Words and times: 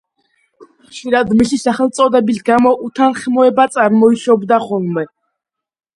ხშირად 0.93 1.33
მისი 1.41 1.59
სახელწოდების 1.65 2.41
გამო 2.49 2.73
უთანხმოება 2.89 3.69
წარმოიშობოდა 3.77 4.63
ხოლმე. 4.69 5.09